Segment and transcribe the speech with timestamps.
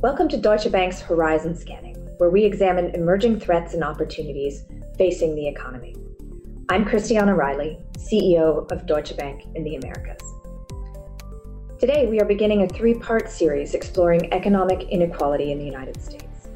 [0.00, 4.62] Welcome to Deutsche Bank's Horizon Scanning, where we examine emerging threats and opportunities
[4.96, 5.96] facing the economy.
[6.68, 10.22] I'm Christiana Riley, CEO of Deutsche Bank in the Americas.
[11.80, 16.46] Today, we are beginning a three part series exploring economic inequality in the United States.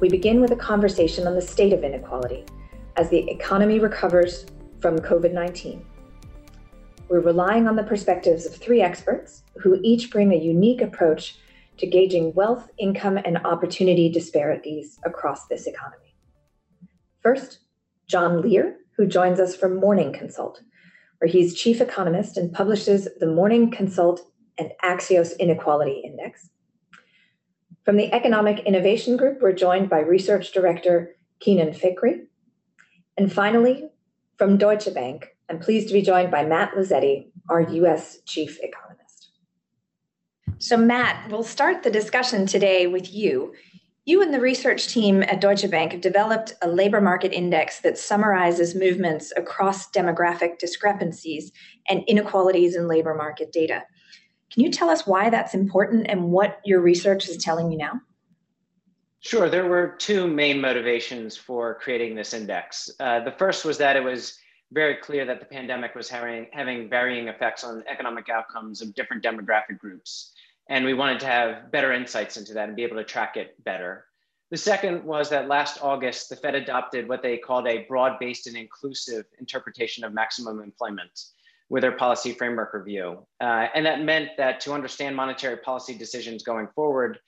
[0.00, 2.44] We begin with a conversation on the state of inequality
[2.96, 4.46] as the economy recovers
[4.80, 5.86] from COVID 19.
[7.08, 11.38] We're relying on the perspectives of three experts who each bring a unique approach
[11.78, 16.14] to gauging wealth, income, and opportunity disparities across this economy.
[17.20, 17.60] First,
[18.06, 20.62] John Leer, who joins us from Morning Consult,
[21.18, 24.20] where he's chief economist and publishes the Morning Consult
[24.58, 26.50] and Axios Inequality Index.
[27.84, 32.26] From the Economic Innovation Group, we're joined by research director Kenan Fikri.
[33.16, 33.88] And finally,
[34.38, 38.85] from Deutsche Bank, I'm pleased to be joined by Matt Luzzetti, our US chief economist.
[40.58, 43.52] So, Matt, we'll start the discussion today with you.
[44.06, 47.98] You and the research team at Deutsche Bank have developed a labor market index that
[47.98, 51.52] summarizes movements across demographic discrepancies
[51.90, 53.82] and inequalities in labor market data.
[54.50, 58.00] Can you tell us why that's important and what your research is telling you now?
[59.20, 59.50] Sure.
[59.50, 62.88] There were two main motivations for creating this index.
[62.98, 64.38] Uh, the first was that it was
[64.72, 69.22] very clear that the pandemic was having, having varying effects on economic outcomes of different
[69.22, 70.32] demographic groups.
[70.68, 73.62] And we wanted to have better insights into that and be able to track it
[73.64, 74.06] better.
[74.50, 78.46] The second was that last August, the Fed adopted what they called a broad based
[78.46, 81.10] and inclusive interpretation of maximum employment
[81.68, 83.26] with their policy framework review.
[83.40, 87.18] Uh, and that meant that to understand monetary policy decisions going forward,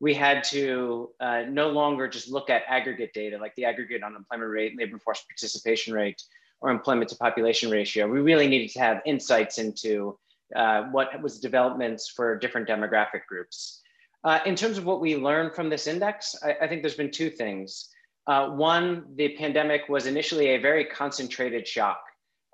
[0.00, 4.50] we had to uh, no longer just look at aggregate data like the aggregate unemployment
[4.50, 6.22] rate, labor force participation rate,
[6.60, 8.06] or employment to population ratio.
[8.06, 10.16] We really needed to have insights into
[10.54, 13.82] uh, what was developments for different demographic groups.
[14.24, 17.10] Uh, in terms of what we learned from this index, I, I think there's been
[17.10, 17.88] two things.
[18.26, 22.00] Uh, one, the pandemic was initially a very concentrated shock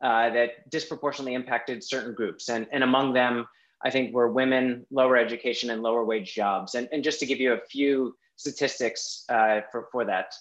[0.02, 2.48] uh, that disproportionately impacted certain groups.
[2.48, 3.46] And, and among them,
[3.84, 6.74] I think were women, lower education, and lower wage jobs.
[6.74, 10.34] And, and just to give you a few statistics uh, for, for that.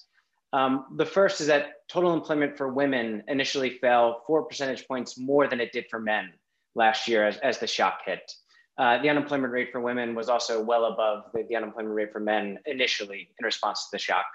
[0.51, 5.47] Um, the first is that total employment for women initially fell four percentage points more
[5.47, 6.31] than it did for men
[6.75, 8.31] last year as, as the shock hit.
[8.78, 12.19] Uh, the unemployment rate for women was also well above the, the, unemployment rate for
[12.19, 14.25] men initially in response to the shock.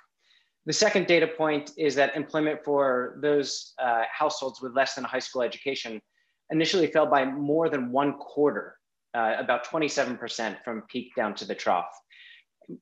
[0.65, 5.09] The second data point is that employment for those uh, households with less than a
[5.09, 6.01] high school education
[6.51, 8.77] initially fell by more than one quarter,
[9.15, 11.91] uh, about 27% from peak down to the trough.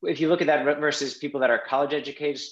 [0.03, 2.43] If you look at that versus people that are college educated,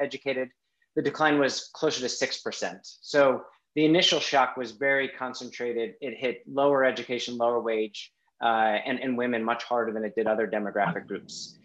[0.00, 0.48] educated
[0.96, 2.78] the decline was closer to 6%.
[2.82, 3.42] So
[3.74, 5.94] the initial shock was very concentrated.
[6.00, 8.12] It hit lower education, lower wage,
[8.42, 11.56] uh, and, and women much harder than it did other demographic groups.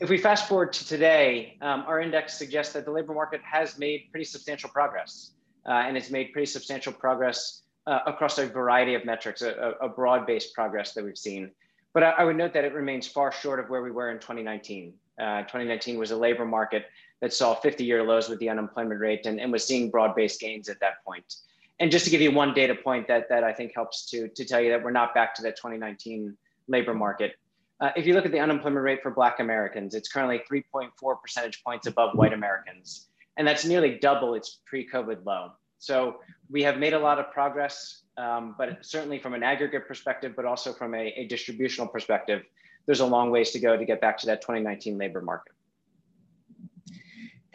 [0.00, 3.78] If we fast forward to today, um, our index suggests that the labor market has
[3.78, 5.32] made pretty substantial progress,
[5.66, 9.88] uh, and it's made pretty substantial progress uh, across a variety of metrics, a, a
[9.88, 11.50] broad-based progress that we've seen.
[11.92, 14.18] But I, I, would note that it remains far short of where we were in
[14.18, 14.92] 2019.
[15.18, 16.86] Uh, 2019 was a labor market
[17.20, 20.80] that saw 50-year lows with the unemployment rate and, and was seeing broad-based gains at
[20.80, 21.36] that point
[21.78, 24.44] and just to give you one data point that, that I think helps to, to
[24.44, 26.36] tell you that we're not back to that 2019
[26.68, 27.34] labor market.
[27.80, 31.62] Uh, if you look at the unemployment rate for Black Americans, it's currently 3.4 percentage
[31.62, 33.08] points above white Americans.
[33.36, 35.52] And that's nearly double its pre COVID low.
[35.78, 40.32] So we have made a lot of progress, um, but certainly from an aggregate perspective,
[40.34, 42.42] but also from a, a distributional perspective,
[42.86, 45.52] there's a long ways to go to get back to that 2019 labor market.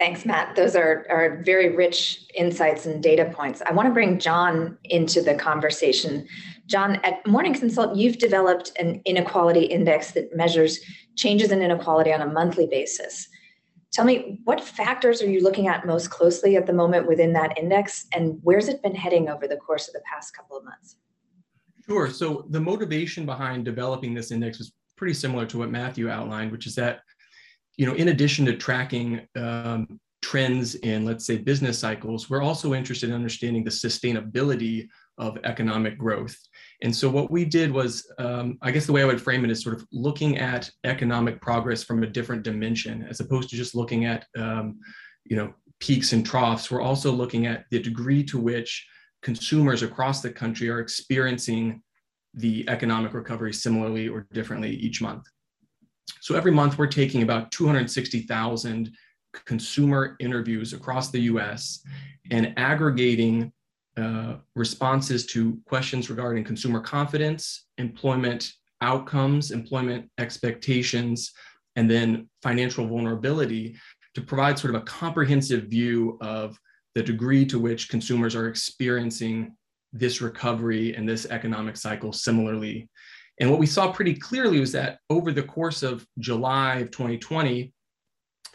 [0.02, 0.56] Thanks, Matt.
[0.56, 3.62] Those are, are very rich insights and data points.
[3.64, 6.26] I want to bring John into the conversation.
[6.66, 10.80] John, at Morning Consult, you've developed an inequality index that measures
[11.14, 13.28] changes in inequality on a monthly basis.
[13.92, 17.56] Tell me, what factors are you looking at most closely at the moment within that
[17.56, 20.96] index, and where's it been heading over the course of the past couple of months?
[21.86, 22.10] Sure.
[22.10, 26.66] So, the motivation behind developing this index was pretty similar to what Matthew outlined, which
[26.66, 27.02] is that
[27.76, 32.74] you know, in addition to tracking um, trends in, let's say, business cycles, we're also
[32.74, 34.88] interested in understanding the sustainability
[35.18, 36.36] of economic growth.
[36.82, 39.50] And so what we did was, um, I guess the way I would frame it
[39.50, 43.74] is sort of looking at economic progress from a different dimension, as opposed to just
[43.74, 44.78] looking at, um,
[45.24, 46.70] you know, peaks and troughs.
[46.70, 48.86] We're also looking at the degree to which
[49.22, 51.82] consumers across the country are experiencing
[52.34, 55.24] the economic recovery similarly or differently each month.
[56.20, 58.92] So every month we're taking about 260,000
[59.44, 61.84] consumer interviews across the US
[62.30, 63.52] and aggregating
[63.96, 71.32] uh, responses to questions regarding consumer confidence, employment outcomes, employment expectations,
[71.76, 73.76] and then financial vulnerability
[74.14, 76.58] to provide sort of a comprehensive view of
[76.94, 79.54] the degree to which consumers are experiencing
[79.92, 82.88] this recovery and this economic cycle similarly.
[83.40, 87.72] And what we saw pretty clearly was that over the course of July of 2020,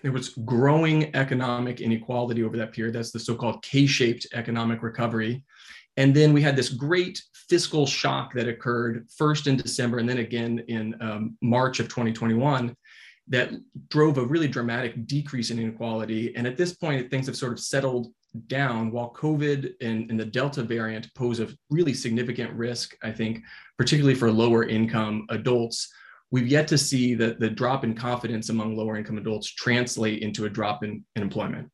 [0.03, 2.95] there was growing economic inequality over that period.
[2.95, 5.44] That's the so called K shaped economic recovery.
[5.97, 10.19] And then we had this great fiscal shock that occurred first in December and then
[10.19, 12.75] again in um, March of 2021
[13.29, 13.51] that
[13.89, 16.35] drove a really dramatic decrease in inequality.
[16.35, 18.07] And at this point, things have sort of settled
[18.47, 23.39] down while COVID and, and, the Delta variant pose a really significant risk, I think,
[23.77, 25.91] particularly for lower income adults.
[26.29, 30.45] We've yet to see the, the drop in confidence among lower income adults translate into
[30.45, 31.69] a drop in, in employment.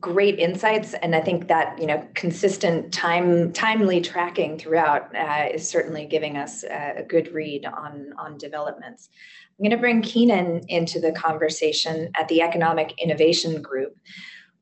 [0.00, 5.68] Great insights and i think that you know consistent time timely tracking throughout uh, is
[5.68, 9.10] certainly giving us a, a good read on on developments.
[9.50, 13.94] I'm going to bring kenan into the conversation at the economic innovation group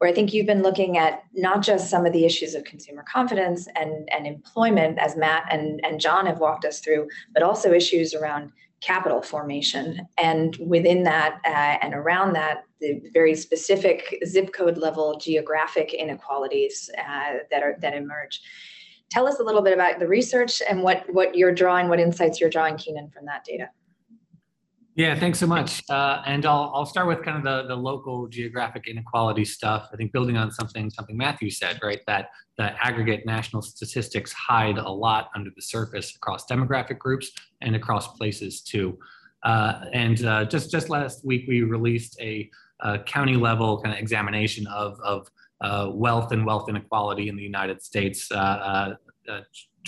[0.01, 3.05] where I think you've been looking at not just some of the issues of consumer
[3.07, 7.75] confidence and, and employment, as Matt and, and John have walked us through, but also
[7.75, 8.51] issues around
[8.81, 10.09] capital formation.
[10.17, 16.89] And within that uh, and around that, the very specific zip code level geographic inequalities
[16.99, 18.41] uh, that are that emerge.
[19.11, 22.41] Tell us a little bit about the research and what, what you're drawing, what insights
[22.41, 23.69] you're drawing, Kenan, from that data.
[25.01, 25.83] Yeah, thanks so much.
[25.89, 29.89] Uh, and I'll, I'll start with kind of the, the local geographic inequality stuff.
[29.91, 34.77] I think building on something something Matthew said, right, that the aggregate national statistics hide
[34.77, 37.33] a lot under the surface across demographic groups
[37.63, 38.99] and across places too.
[39.43, 42.51] Uh, and uh, just just last week we released a,
[42.81, 45.29] a county level kind of examination of of
[45.63, 48.97] uh, wealth and wealth inequality in the United States, uh,
[49.31, 49.41] uh,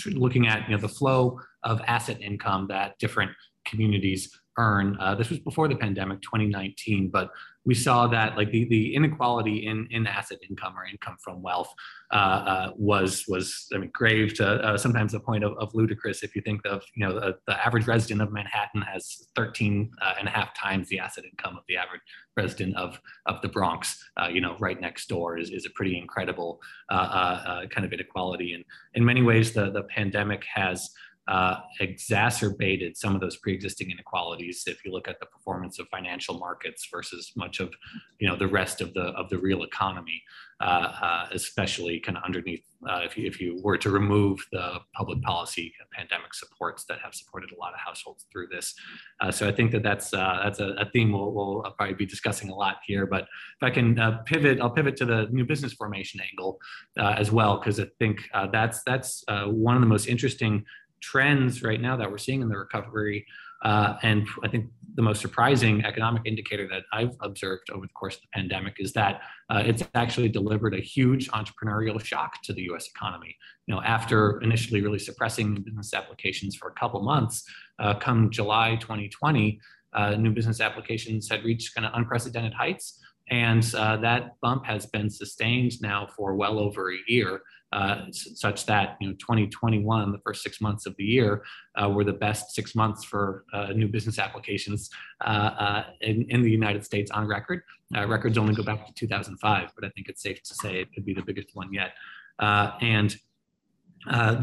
[0.07, 3.29] looking at you know the flow of asset income that different
[3.63, 4.97] communities earn.
[4.99, 7.31] Uh, this was before the pandemic, 2019, but
[7.65, 11.73] we saw that like the, the inequality in, in asset income or income from wealth
[12.11, 16.23] uh, uh, was was I mean grave to uh, sometimes the point of, of ludicrous.
[16.23, 20.13] If you think of you know the, the average resident of Manhattan has 13 uh,
[20.19, 22.01] and a half times the asset income of the average
[22.35, 24.03] resident of of the Bronx.
[24.17, 26.59] Uh, you know, right next door is, is a pretty incredible
[26.89, 28.53] kind of inequality.
[28.53, 30.89] And in many ways, the the pandemic has
[31.27, 36.37] uh, exacerbated some of those pre-existing inequalities if you look at the performance of financial
[36.37, 37.73] markets versus much of
[38.19, 40.21] you know the rest of the of the real economy
[40.63, 44.79] uh, uh, especially kind of underneath uh, if, you, if you were to remove the
[44.93, 48.73] public policy pandemic supports that have supported a lot of households through this.
[49.19, 52.05] Uh, so i think that that's uh, that's a, a theme we'll, we'll, probably be
[52.05, 55.73] discussing a lot here but if i can pivot i'll pivot to the new business
[55.73, 56.59] formation angle
[56.97, 58.21] as well because i think
[58.51, 60.63] that's that's one of the most interesting
[61.03, 63.25] trends right now that we're seeing in the recovery.
[63.63, 68.15] Uh, and I think the most surprising economic indicator that I've observed over the course
[68.15, 72.63] of the pandemic is that uh, it's actually delivered a huge entrepreneurial shock to the
[72.63, 72.87] U.S.
[72.87, 73.35] economy.
[73.67, 77.43] You know, after initially really suppressing business applications for a couple months,
[77.79, 79.59] uh, come July 2020,
[79.93, 82.99] uh, new business applications had reached kind of unprecedented heights.
[83.29, 87.41] And uh, that bump has been sustained now for well over a year,
[87.73, 91.43] uh, such that you know 2021, the first six months of the year,
[91.81, 94.91] uh, were the best six months for uh, new business applications
[95.25, 97.63] uh, uh, in, in the United States on record.
[98.07, 101.03] records only go back to 2005, but I think it's safe to say it could
[101.03, 101.93] be the biggest one yet.
[102.39, 103.15] and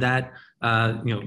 [0.04, 0.32] that
[1.04, 1.22] you know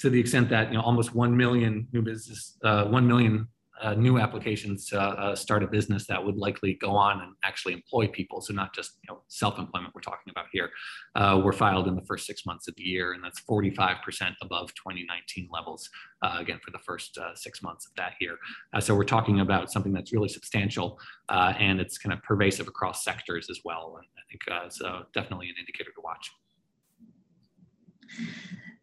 [0.00, 3.48] to the extent that you know almost 1 million new business uh, 1 million
[3.82, 7.74] uh, new applications to uh, start a business that would likely go on and actually
[7.74, 8.40] employ people.
[8.40, 10.70] So not just you know, self-employment we're talking about here,
[11.16, 13.98] uh, were filed in the first six months of the year, and that's 45%
[14.42, 15.88] above 2019 levels.
[16.22, 18.36] Uh, again, for the first uh, six months of that year.
[18.72, 23.04] Uh, so we're talking about something that's really substantial, and it's kind of pervasive across
[23.04, 23.98] sectors as well.
[23.98, 24.78] And I think it's
[25.12, 26.30] definitely an indicator to watch.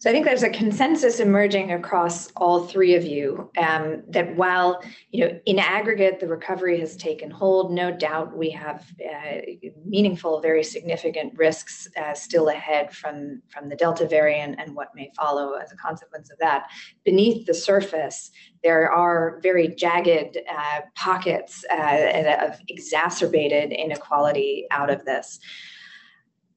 [0.02, 4.82] So I think there's a consensus emerging across all three of you um, that while
[5.12, 9.42] you know in aggregate the recovery has taken hold, no doubt we have uh,
[9.86, 15.12] meaningful, very significant risks uh, still ahead from from the Delta variant and what may
[15.16, 16.72] follow as a consequence of that.
[17.06, 18.32] Beneath the surface,
[18.64, 25.40] there are very jagged uh, pockets uh, of exacerbated inequality out of this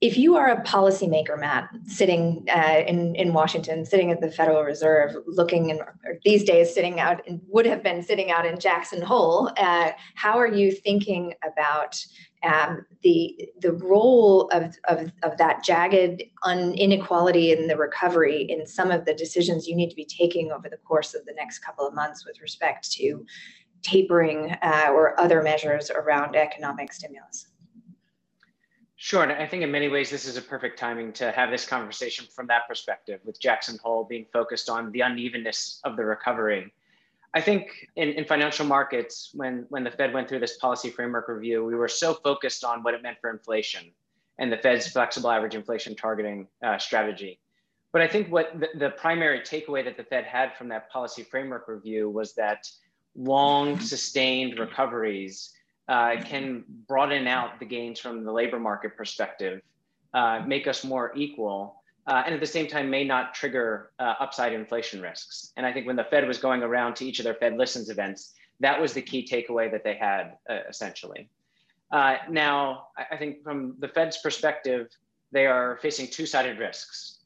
[0.04, 4.62] if you are a policymaker, Matt, sitting uh, in in Washington, sitting at the Federal
[4.62, 5.80] Reserve, looking in,
[6.26, 10.38] these days sitting out and would have been sitting out in Jackson Hole, uh, how
[10.38, 12.04] are you thinking about
[12.42, 18.90] um, the the role of, of, of that jagged inequality in the recovery in some
[18.90, 21.88] of the decisions you need to be taking over the course of the next couple
[21.88, 23.24] of months with respect to
[23.80, 27.46] tapering uh, or other measures around economic stimulus?
[29.04, 31.66] Sure, and I think in many ways this is a perfect timing to have this
[31.66, 36.72] conversation from that perspective, with Jackson Hole being focused on the unevenness of the recovery.
[37.34, 41.28] I think in, in financial markets, when, when the Fed went through this policy framework
[41.28, 43.90] review, we were so focused on what it meant for inflation
[44.38, 47.38] and the Fed's flexible average inflation targeting uh, strategy.
[47.92, 51.24] But I think what the, the primary takeaway that the Fed had from that policy
[51.24, 52.66] framework review was that
[53.14, 55.52] long sustained recoveries
[55.88, 59.60] uh, can broaden out the gains from the labor market perspective,
[60.14, 64.14] uh, make us more equal, uh, and at the same time may not trigger uh,
[64.20, 65.52] upside inflation risks.
[65.56, 67.90] And I think when the Fed was going around to each of their Fed Listens
[67.90, 71.28] events, that was the key takeaway that they had uh, essentially.
[71.90, 74.88] Uh, now, I think from the Fed's perspective,
[75.32, 77.18] they are facing two-sided risks.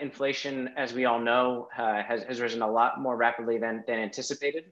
[0.00, 4.64] inflation, as we all know, has, has risen a lot more rapidly than, than anticipated.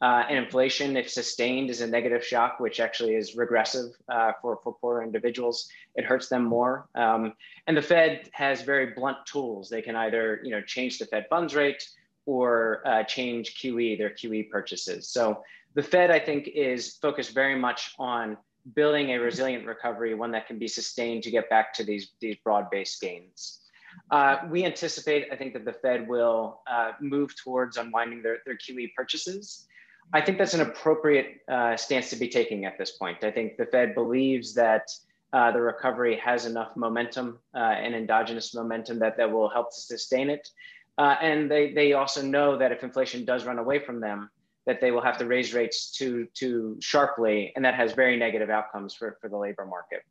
[0.00, 4.60] Uh, and inflation, if sustained, is a negative shock, which actually is regressive uh, for,
[4.62, 5.68] for poor individuals.
[5.96, 6.86] It hurts them more.
[6.94, 7.32] Um,
[7.66, 9.68] and the Fed has very blunt tools.
[9.68, 11.82] They can either you know, change the Fed funds rate
[12.26, 15.08] or uh, change QE, their QE purchases.
[15.08, 15.42] So
[15.74, 18.36] the Fed, I think, is focused very much on
[18.74, 22.36] building a resilient recovery, one that can be sustained to get back to these, these
[22.44, 23.62] broad-based gains.
[24.10, 28.56] Uh, we anticipate, I think, that the Fed will uh, move towards unwinding their, their
[28.56, 29.66] QE purchases.
[30.12, 33.24] I think that's an appropriate uh, stance to be taking at this point.
[33.24, 34.88] I think the Fed believes that
[35.32, 39.80] uh, the recovery has enough momentum uh, and endogenous momentum that, that will help to
[39.80, 40.48] sustain it.
[40.96, 44.30] Uh, and they, they also know that if inflation does run away from them,
[44.66, 48.50] that they will have to raise rates too, too sharply, and that has very negative
[48.50, 50.02] outcomes for, for the labor market.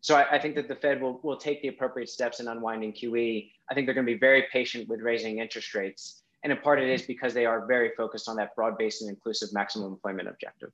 [0.00, 2.92] So I, I, think that the Fed will, will take the appropriate steps in unwinding
[2.92, 3.50] QE.
[3.70, 6.22] I think they're going to be very patient with raising interest rates.
[6.46, 9.52] And in part, it is because they are very focused on that broad-based and inclusive
[9.52, 10.70] maximum employment objective.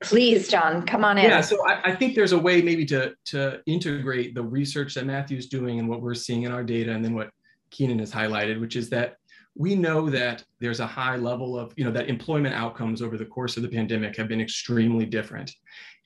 [0.00, 1.26] Please, John, come on in.
[1.26, 5.06] Yeah, so I, I, think there's a way maybe to, to integrate the research that
[5.06, 7.30] Matthew's doing and what we're seeing in our data and then what
[7.70, 9.14] Kenan has highlighted, which is that
[9.54, 13.26] we know that there's a high level of, you know, that employment outcomes over the
[13.26, 15.52] course of the pandemic have been extremely different.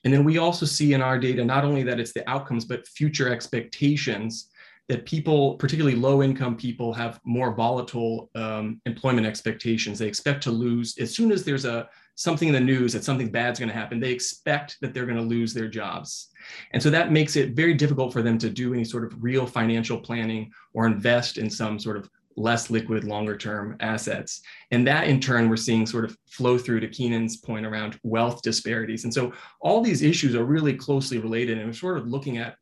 [0.03, 2.87] And then we also see in our data not only that it's the outcomes, but
[2.87, 4.50] future expectations
[4.91, 9.97] that people, particularly low income people, have more volatile um, employment expectations.
[9.97, 13.31] They expect to lose as soon as there's a something in the news that something
[13.31, 14.01] bad's going to happen.
[14.01, 16.27] They expect that they're going to lose their jobs,
[16.73, 19.47] and so that makes it very difficult for them to do any sort of real
[19.47, 24.41] financial planning or invest in some sort of less liquid, longer term assets.
[24.71, 28.41] And that in turn, we're seeing sort of flow through to Kenan's point around wealth
[28.41, 29.05] disparities.
[29.05, 29.31] And so
[29.61, 31.57] all these issues are really closely related.
[31.57, 32.55] And we're sort of looking at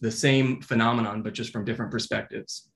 [0.00, 2.68] the same phenomenon, but just from different perspectives.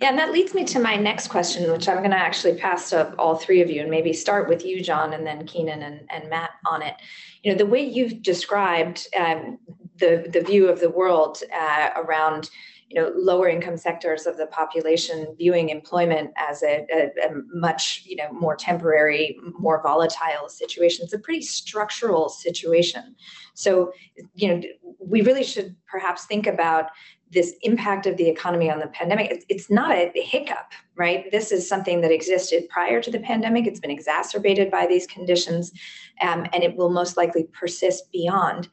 [0.00, 2.90] Yeah, and that leads me to my next question, which I'm going to actually pass
[2.90, 6.00] to all three of you and maybe start with you, John, and then Kenan and,
[6.10, 6.94] and Matt on it.
[7.42, 9.58] You know, the way you've described um,
[9.98, 12.50] the, the view of the world uh, around
[12.92, 18.02] you know lower income sectors of the population viewing employment as a, a, a, much
[18.04, 21.04] you know more temporary more volatile situation.
[21.04, 23.16] It's a pretty structural situation.
[23.54, 23.92] So
[24.34, 24.62] you know
[24.98, 26.86] we really should perhaps think about
[27.30, 29.44] this impact of the economy on the pandemic.
[29.48, 31.30] It's not a hiccup right?
[31.32, 33.66] This is something that existed prior to the pandemic.
[33.66, 35.72] It's been exacerbated by these conditions
[36.20, 38.68] um, and it will most likely persist beyond.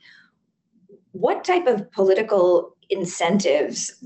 [1.13, 4.03] What type of political incentives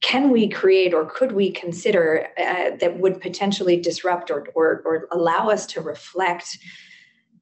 [0.00, 5.08] can we create or could we consider uh, that would potentially disrupt or, or, or
[5.12, 6.58] allow us to reflect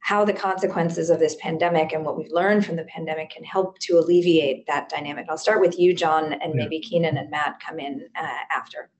[0.00, 3.78] how the consequences of this pandemic and what we've learned from the pandemic can help
[3.78, 5.26] to alleviate that dynamic.
[5.28, 6.62] I'll start with you, John, and yeah.
[6.62, 8.90] maybe Kenan and Matt come in uh, after.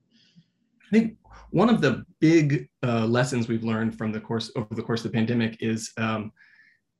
[0.87, 1.17] I think
[1.51, 5.11] one of the big uh, lessons we've learned from the course over the course of
[5.11, 6.31] the pandemic is um,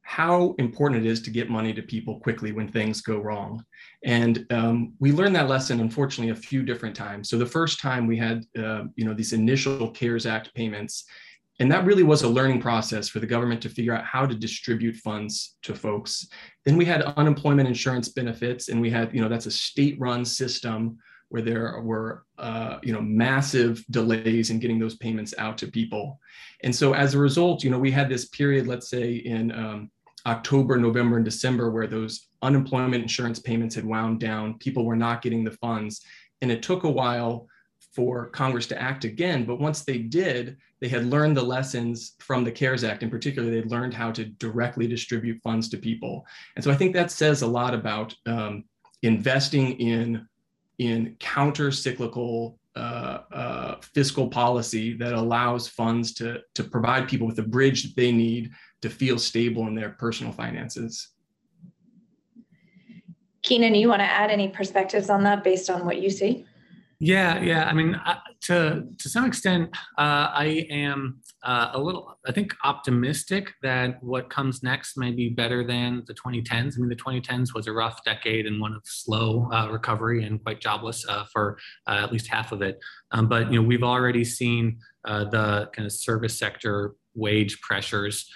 [0.09, 3.63] how important it is to get money to people quickly when things go wrong.
[4.03, 7.29] And um, we learned that lesson, unfortunately, a few different times.
[7.29, 11.05] So the first time we had, uh, you know, these initial CARES Act payments,
[11.59, 14.33] and that really was a learning process for the government to figure out how to
[14.33, 16.27] distribute funds to folks.
[16.65, 20.97] Then we had unemployment insurance benefits, and we had, you know, that's a state-run system
[21.29, 26.19] where there were uh, you know massive delays in getting those payments out to people
[26.63, 29.91] and so as a result you know we had this period let's say in um,
[30.25, 35.21] October, November, and December, where those unemployment insurance payments had wound down, people were not
[35.21, 36.01] getting the funds.
[36.41, 37.47] And it took a while
[37.93, 39.45] for Congress to act again.
[39.45, 43.03] But once they did, they had learned the lessons from the CARES Act.
[43.03, 46.25] In particular, they'd learned how to directly distribute funds to people.
[46.55, 48.63] And so I think that says a lot about um,
[49.01, 50.27] investing in,
[50.77, 57.35] in counter cyclical uh, uh, fiscal policy that allows funds to, to provide people with
[57.35, 61.09] the bridge that they need to feel stable in their personal finances.
[63.41, 66.45] Kenan, you want to add any perspectives on that based on what you see?
[67.01, 67.63] Yeah, yeah.
[67.63, 72.53] I mean, uh, to to some extent, uh, I am uh, a little, I think,
[72.65, 76.75] optimistic that what comes next may be better than the 2010s.
[76.75, 80.43] I mean, the 2010s was a rough decade and one of slow uh, recovery and
[80.43, 81.57] quite jobless uh, for
[81.88, 82.79] uh, at least half of it.
[83.12, 88.29] Um, but you know, we've already seen the kind of service sector wage pressures,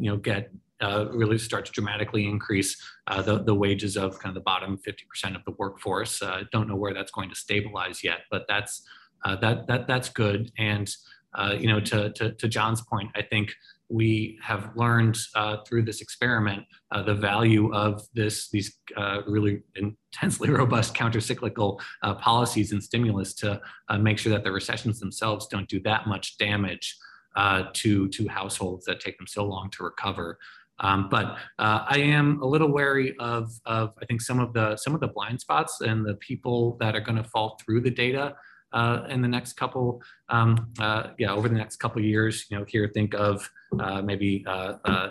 [0.00, 0.50] you know, get
[0.82, 2.76] uh, really start to dramatically increase
[3.06, 6.20] uh, the, the wages of kind of the bottom 50% of the workforce.
[6.20, 8.82] Uh, don't know where that's going to stabilize yet, but that's
[9.24, 10.50] uh, that that that's good.
[10.58, 10.90] And
[11.34, 13.52] uh, you know, to, to, to John's point, I think
[13.88, 16.64] we have learned uh, through this experiment
[17.06, 18.78] the value of this these
[19.26, 21.80] really intensely robust countercyclical
[22.20, 23.60] policies and stimulus to
[24.00, 26.96] make sure that the recessions themselves don't do that much damage.
[27.34, 30.38] Uh, to to households that take them so long to recover.
[30.80, 34.76] Um, but uh, I am a little wary of, of I think some of the
[34.76, 37.90] some of the blind spots and the people that are going to fall through the
[37.90, 38.34] data
[38.72, 42.46] uh, in the next couple um, uh, yeah over the next couple years.
[42.50, 43.48] You know, here think of
[43.78, 45.10] uh, maybe uh, uh,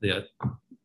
[0.00, 0.26] the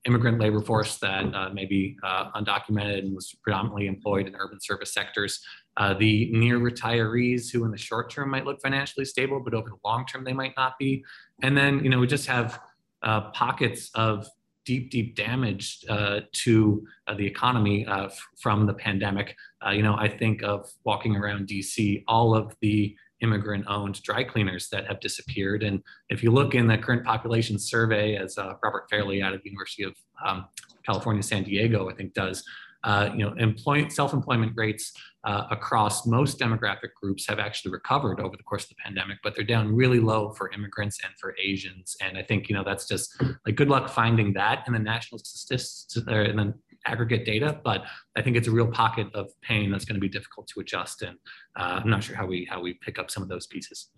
[0.06, 1.98] immigrant labor force that may be
[2.36, 5.40] undocumented and was predominantly employed in urban service sectors.
[5.78, 9.78] The near retirees who in the short term might look financially stable, but over the
[9.84, 11.04] long term they might not be.
[11.42, 12.60] And then you know we just have
[13.02, 14.28] uh, pockets of
[14.66, 19.36] deep, deep damage uh, to uh, the economy uh, f- from the pandemic.
[19.66, 24.24] Uh, you know, I think of walking around DC, all of the immigrant owned dry
[24.24, 25.64] cleaners that have disappeared.
[25.64, 29.42] And if you look in the current population survey, as uh, Robert Fairlie out of
[29.44, 30.46] the University of um,
[30.86, 32.44] California, San Diego, I think does,
[32.84, 34.92] uh, you know, employ- self-employment rates
[35.24, 39.36] uh, across most demographic groups have actually recovered over the course of the pandemic, but
[39.36, 41.96] they're down really low for immigrants and for Asians.
[42.02, 45.20] And I think you know that's just like good luck finding that in the national
[45.20, 46.54] statistics or in the
[46.86, 47.60] aggregate data.
[47.64, 47.84] But
[48.18, 51.02] I think it's a real pocket of pain that's going to be difficult to adjust,
[51.04, 51.18] and
[51.58, 53.90] uh, I'm not sure how we how we pick up some of those pieces.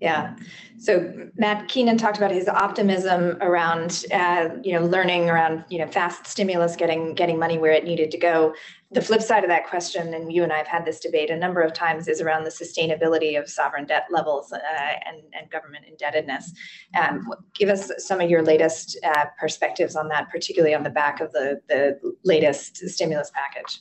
[0.00, 0.36] Yeah.
[0.78, 5.88] So Matt Kenan talked about his optimism around, uh, you know, learning around, you know,
[5.88, 8.54] fast stimulus, getting getting money where it needed to go.
[8.92, 11.36] The flip side of that question, and you and I have had this debate a
[11.36, 14.58] number of times, is around the sustainability of sovereign debt levels uh,
[15.04, 16.52] and, and government indebtedness.
[16.98, 21.20] Um, give us some of your latest uh, perspectives on that, particularly on the back
[21.20, 23.78] of the, the latest stimulus package.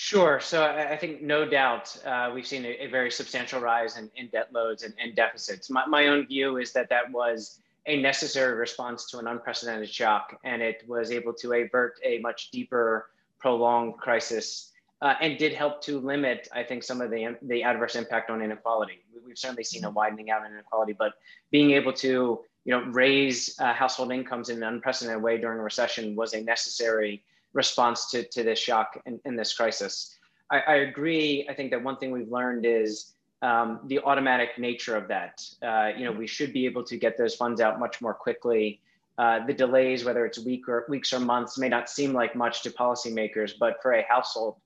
[0.00, 0.38] Sure.
[0.38, 4.28] So I, think no doubt uh, we've seen a, a, very substantial rise in, in
[4.28, 5.70] debt loads and, and deficits.
[5.70, 10.38] My, my, own view is that that was a necessary response to an unprecedented shock,
[10.44, 14.70] and it was able to avert a much deeper, prolonged crisis,
[15.02, 18.40] uh, and did help to limit, I think, some of the the adverse impact on
[18.40, 19.04] inequality.
[19.26, 21.14] We've certainly seen a widening out in inequality, but
[21.50, 25.62] being able to you know raise uh, household incomes in an unprecedented way during a
[25.64, 30.16] recession was a necessary response to, to this shock and, and this crisis.
[30.50, 31.46] I, I, agree.
[31.48, 35.42] I think that one thing we've learned is um, the automatic nature of that.
[35.62, 38.80] Uh, you know, we should be able to get those funds out much more quickly.
[39.18, 42.62] Uh, the delays, whether it's week or weeks or months, may not seem like much
[42.62, 44.56] to policymakers, but for a household,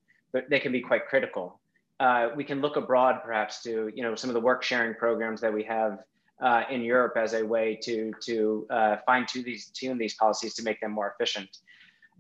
[0.51, 1.59] they can be quite critical.
[2.01, 5.41] Uh, we can look abroad, perhaps, to you know some of the work sharing programs
[5.41, 6.01] that we have
[6.43, 10.55] uh, in Europe as a way to to uh, fine tune these tune these policies
[10.55, 11.49] to make them more efficient.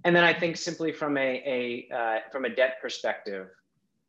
[0.04, 3.48] And then I think simply from a, a uh, from a debt perspective,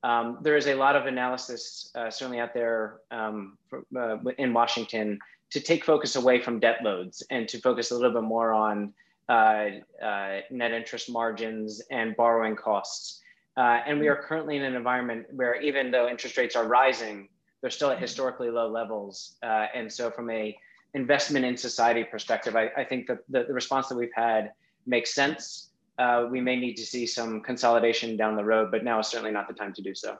[0.03, 4.53] um, there is a lot of analysis uh, certainly out there um, for, uh, in
[4.53, 5.19] Washington
[5.51, 8.93] to take focus away from debt loads and to focus a little bit more on
[9.29, 9.67] uh,
[10.03, 13.21] uh, net interest margins and borrowing costs.
[13.55, 17.29] Uh, and we are currently in an environment where even though interest rates are rising,
[17.61, 19.35] they're still at historically low levels.
[19.43, 20.57] and so from a
[20.95, 24.51] investment in society perspective, I, I think that the, the response that we've had
[24.85, 28.99] makes sense uh, we may need to see some consolidation down the road, but now
[28.99, 30.17] is certainly not the time to do so.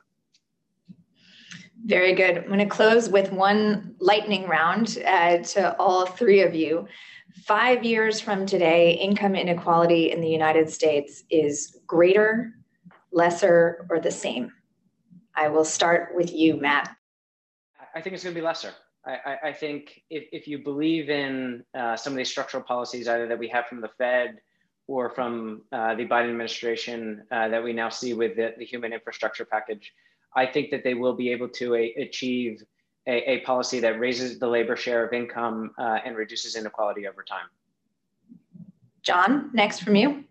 [1.86, 2.38] Very good.
[2.38, 6.88] I'm going to close with one lightning round uh, to all three of you.
[7.46, 12.54] Five years from today, income inequality in the United States is greater,
[13.12, 14.52] lesser, or the same.
[15.36, 16.96] I will start with you, Matt.
[17.96, 18.72] I think it's going to be lesser.
[19.06, 23.28] I, I think if, if you believe in uh, some of these structural policies, either
[23.28, 24.38] that we have from the Fed
[24.88, 28.92] or from uh, the Biden administration uh, that we now see with the, the, human
[28.92, 29.94] infrastructure package,
[30.36, 32.62] I think that they will be able to a, achieve
[33.08, 37.24] a, a, policy that raises the labor share of income uh, and reduces inequality over
[37.24, 37.48] time.
[39.02, 40.24] John, next from you.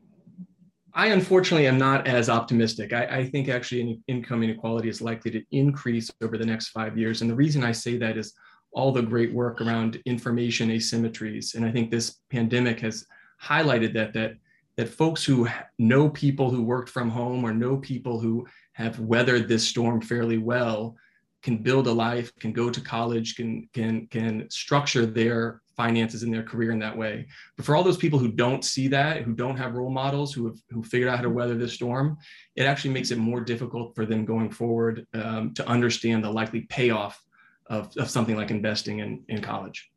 [0.95, 2.93] I unfortunately am not as optimistic.
[2.93, 7.23] I, I, think actually income inequality is likely to increase over the next five years.
[7.23, 8.35] And the reason I say that is
[8.73, 11.55] all the great work around information asymmetries.
[11.55, 13.07] And I think this pandemic has
[13.43, 14.35] highlighted that, that,
[14.77, 19.49] that folks who know people who worked from home or know people who have weathered
[19.49, 20.97] this storm fairly well
[21.43, 26.31] can build a life, can go to college, can, can, can structure their finances in
[26.31, 27.27] their career in that way.
[27.57, 30.47] But for all those people who don't see that, who don't have role models, who
[30.47, 32.19] have who figured out how to weather this storm,
[32.57, 36.63] it actually makes it more difficult for them going forward um, to understand the likely
[36.63, 37.21] payoff
[37.67, 39.91] of, of something like investing in, in college.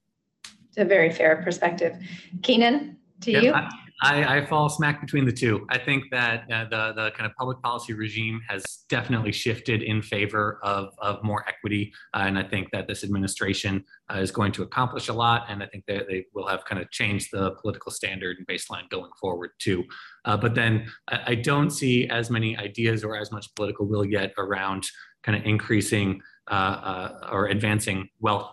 [0.69, 1.97] It's a very fair perspective.
[2.41, 3.53] Kenan, to yep, you?
[3.53, 3.69] I,
[4.01, 5.65] I, I, fall smack between the two.
[5.69, 10.01] I think that uh, the the kind of public policy regime has definitely shifted in
[10.01, 13.83] favor of, of more equity, uh, and I think that this administration
[14.13, 15.45] uh, is going to accomplish a lot.
[15.49, 18.89] And I think that they will have kind of changed the political standard and baseline
[18.89, 19.83] going forward too.
[20.25, 24.05] Uh, but then I, I, don't see as many ideas or as much political will
[24.05, 24.85] yet around
[25.23, 28.51] kind of increasing uh, uh, or advancing wealth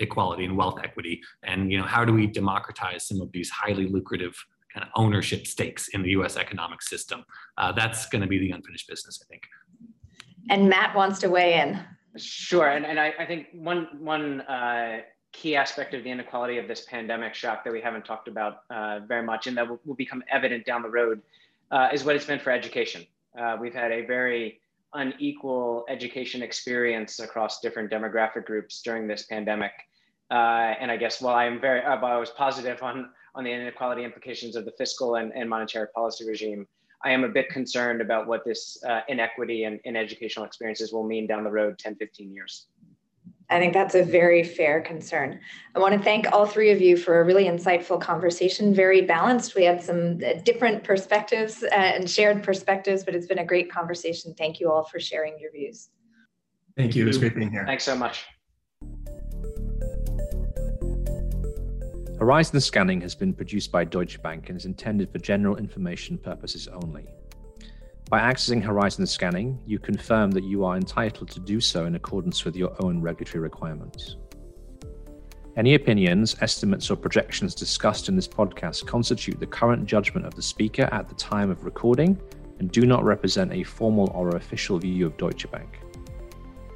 [0.00, 3.86] equality and wealth equity and you know how do we democratize some of these highly
[3.86, 4.34] lucrative
[4.72, 6.36] kind of ownership stakes in the U.S.
[6.36, 7.24] economic system.
[7.58, 9.42] Uh, that's going to be the unfinished business, I think.
[10.50, 11.78] And Matt wants to weigh in.
[12.16, 15.00] Sure, and, and I, I think one one uh,
[15.32, 19.00] key aspect of the inequality of this pandemic shock that we haven't talked about uh,
[19.06, 21.22] very much, and that will, will, become evident down the road,
[21.70, 23.06] uh, is what it's meant for education.
[23.38, 24.60] Uh, we've had a very
[24.94, 29.72] unequal education experience across different demographic groups during this pandemic.
[30.30, 33.50] Uh, and I guess while I'm very, uh, while I was positive on on the
[33.50, 36.66] inequality implications of the fiscal and, and monetary policy regime,
[37.04, 41.02] I am a bit concerned about what this uh, inequity and in educational experiences will
[41.02, 42.66] mean down the road 10, 15 years.
[43.52, 45.38] I think that's a very fair concern.
[45.74, 49.54] I want to thank all three of you for a really insightful conversation, very balanced.
[49.54, 53.70] We had some uh, different perspectives uh, and shared perspectives, but it's been a great
[53.70, 54.32] conversation.
[54.32, 55.90] Thank you all for sharing your views.
[56.78, 57.04] Thank you.
[57.04, 57.66] It was great being here.
[57.66, 58.24] Thanks so much.
[62.18, 66.68] Horizon Scanning has been produced by Deutsche Bank and is intended for general information purposes
[66.68, 67.06] only.
[68.12, 72.44] By accessing Horizon Scanning, you confirm that you are entitled to do so in accordance
[72.44, 74.16] with your own regulatory requirements.
[75.56, 80.42] Any opinions, estimates, or projections discussed in this podcast constitute the current judgment of the
[80.42, 82.20] speaker at the time of recording
[82.58, 85.80] and do not represent a formal or official view of Deutsche Bank.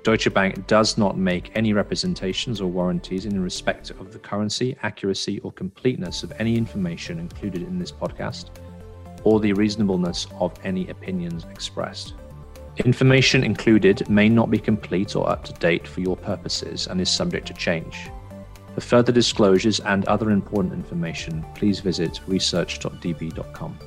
[0.05, 5.41] Deutsche Bank does not make any representations or warranties in respect of the currency, accuracy,
[5.41, 8.49] or completeness of any information included in this podcast,
[9.27, 12.15] or the reasonableness of any opinions expressed.
[12.77, 17.11] Information included may not be complete or up to date for your purposes and is
[17.11, 18.09] subject to change.
[18.77, 23.79] For further disclosures and other important information, please visit research.db.com.